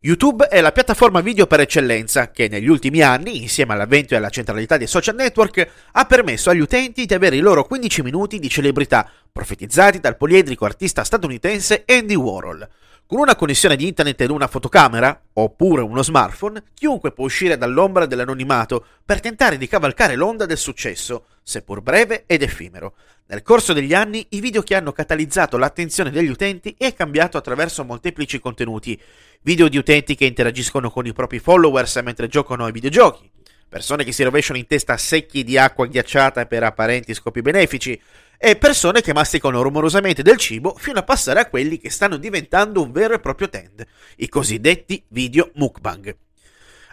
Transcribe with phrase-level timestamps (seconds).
[0.00, 4.30] YouTube è la piattaforma video per eccellenza che negli ultimi anni, insieme all'avvento e alla
[4.30, 8.48] centralità dei social network, ha permesso agli utenti di avere i loro 15 minuti di
[8.48, 12.68] celebrità, profetizzati dal poliedrico artista statunitense Andy Warhol.
[13.06, 18.06] Con una connessione di internet ed una fotocamera, oppure uno smartphone, chiunque può uscire dall'ombra
[18.06, 22.94] dell'anonimato per tentare di cavalcare l'onda del successo, seppur breve ed effimero.
[23.26, 27.84] Nel corso degli anni i video che hanno catalizzato l'attenzione degli utenti è cambiato attraverso
[27.84, 29.00] molteplici contenuti.
[29.42, 33.30] Video di utenti che interagiscono con i propri followers mentre giocano ai videogiochi,
[33.68, 38.00] persone che si rovesciano in testa secchi di acqua ghiacciata per apparenti scopi benefici,
[38.40, 42.80] e persone che masticano rumorosamente del cibo fino a passare a quelli che stanno diventando
[42.80, 43.84] un vero e proprio trend,
[44.18, 46.27] i cosiddetti video mukbang.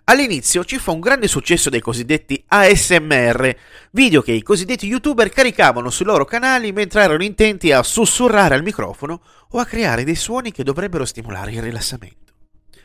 [0.07, 3.55] All'inizio ci fu un grande successo dei cosiddetti ASMR,
[3.89, 8.61] video che i cosiddetti youtuber caricavano sui loro canali mentre erano intenti a sussurrare al
[8.61, 12.33] microfono o a creare dei suoni che dovrebbero stimolare il rilassamento.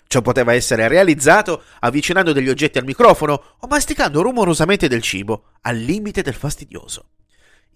[0.06, 5.76] Ciò poteva essere realizzato avvicinando degli oggetti al microfono o masticando rumorosamente del cibo, al
[5.76, 7.04] limite del fastidioso.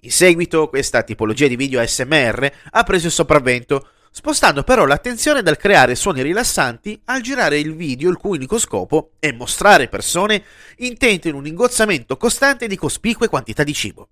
[0.04, 5.56] In seguito questa tipologia di video ASMR ha preso il sopravvento, spostando però l'attenzione dal
[5.56, 10.44] creare suoni rilassanti al girare il video il cui unico scopo è mostrare persone
[10.76, 14.08] intente in un ingozzamento costante di cospicue quantità di cibo.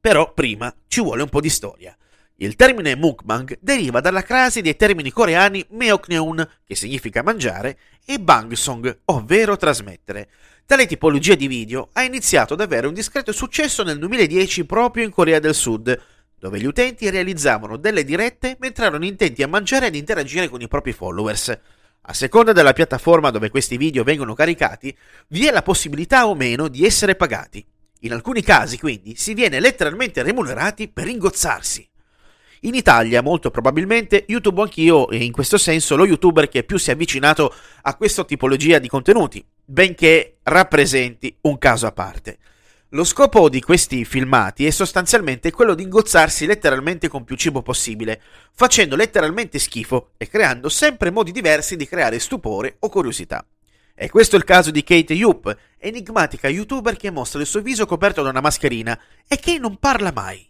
[0.00, 1.92] Però prima ci vuole un po' di storia.
[2.42, 9.00] Il termine mukbang deriva dalla crasi dei termini coreani meokneun, che significa mangiare, e bangsong,
[9.06, 10.30] ovvero trasmettere.
[10.64, 15.10] Tale tipologia di video ha iniziato ad avere un discreto successo nel 2010 proprio in
[15.10, 16.00] Corea del Sud,
[16.38, 20.68] dove gli utenti realizzavano delle dirette mentre erano intenti a mangiare ed interagire con i
[20.68, 21.58] propri followers.
[22.00, 24.96] A seconda della piattaforma dove questi video vengono caricati,
[25.28, 27.62] vi è la possibilità o meno di essere pagati.
[28.00, 31.89] In alcuni casi, quindi, si viene letteralmente remunerati per ingozzarsi.
[32.64, 36.90] In Italia, molto probabilmente, YouTube anch'io è in questo senso lo youtuber che più si
[36.90, 42.36] è avvicinato a questa tipologia di contenuti, benché rappresenti un caso a parte.
[42.90, 48.20] Lo scopo di questi filmati è sostanzialmente quello di ingozzarsi letteralmente con più cibo possibile,
[48.52, 53.42] facendo letteralmente schifo e creando sempre modi diversi di creare stupore o curiosità.
[53.94, 57.86] E questo è il caso di Kate Yup, enigmatica youtuber che mostra il suo viso
[57.86, 60.49] coperto da una mascherina e che non parla mai.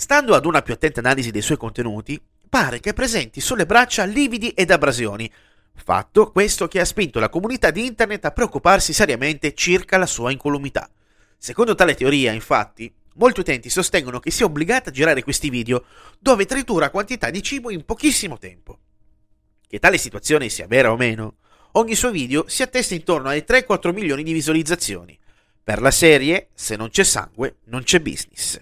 [0.00, 2.18] Stando ad una più attenta analisi dei suoi contenuti,
[2.48, 5.30] pare che presenti sulle braccia lividi ed abrasioni,
[5.74, 10.30] fatto questo che ha spinto la comunità di internet a preoccuparsi seriamente circa la sua
[10.30, 10.88] incolumità.
[11.36, 15.84] Secondo tale teoria, infatti, molti utenti sostengono che sia obbligata a girare questi video
[16.18, 18.78] dove tritura quantità di cibo in pochissimo tempo.
[19.68, 21.34] Che tale situazione sia vera o meno,
[21.72, 25.16] ogni suo video si attesta intorno ai 3-4 milioni di visualizzazioni.
[25.62, 28.58] Per la serie, se non c'è sangue, non c'è business.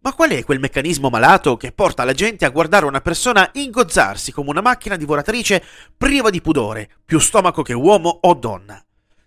[0.00, 4.30] Ma qual è quel meccanismo malato che porta la gente a guardare una persona ingozzarsi
[4.30, 5.62] come una macchina divoratrice
[5.96, 8.80] priva di pudore, più stomaco che uomo o donna?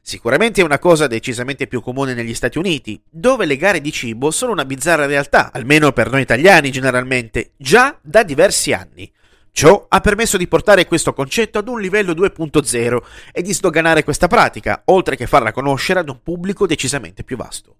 [0.04, 4.32] Sicuramente è una cosa decisamente più comune negli Stati Uniti, dove le gare di cibo
[4.32, 9.12] sono una bizzarra realtà, almeno per noi italiani generalmente, già da diversi anni.
[9.52, 12.98] Ciò ha permesso di portare questo concetto ad un livello 2.0
[13.34, 17.76] e di sdoganare questa pratica, oltre che farla conoscere ad un pubblico decisamente più vasto.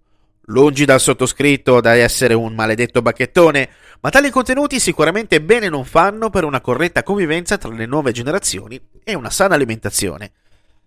[0.46, 3.68] Lungi dal sottoscritto da essere un maledetto bacchettone,
[4.00, 8.80] ma tali contenuti sicuramente bene non fanno per una corretta convivenza tra le nuove generazioni
[9.04, 10.32] e una sana alimentazione.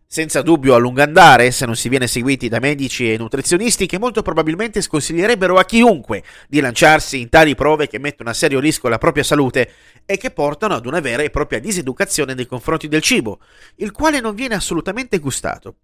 [0.05, 3.97] Senza dubbio a lungo andare, se non si viene seguiti da medici e nutrizionisti che
[3.97, 8.89] molto probabilmente sconsiglierebbero a chiunque di lanciarsi in tali prove che mettono a serio rischio
[8.89, 9.71] la propria salute
[10.05, 13.39] e che portano ad una vera e propria diseducazione nei confronti del cibo,
[13.77, 15.75] il quale non viene assolutamente gustato.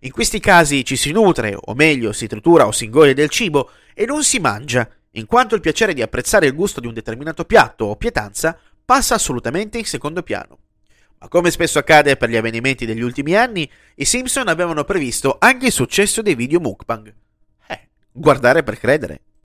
[0.00, 3.70] In questi casi ci si nutre, o meglio si tritura o si ingoia del cibo,
[3.94, 7.44] e non si mangia, in quanto il piacere di apprezzare il gusto di un determinato
[7.44, 10.58] piatto o pietanza passa assolutamente in secondo piano.
[11.18, 15.66] Ma come spesso accade per gli avvenimenti degli ultimi anni, i Simpson avevano previsto anche
[15.66, 17.14] il successo dei video mukbang.
[17.68, 19.20] Eh, guardare per credere.